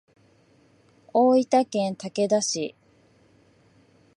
[1.13, 2.75] 大分県竹田市